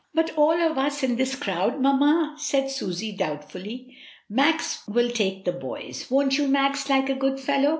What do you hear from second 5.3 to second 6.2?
the boys.